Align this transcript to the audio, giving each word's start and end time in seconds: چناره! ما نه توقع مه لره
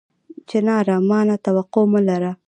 چناره! 0.49 0.97
ما 1.09 1.19
نه 1.27 1.35
توقع 1.45 1.83
مه 1.91 2.01
لره 2.07 2.31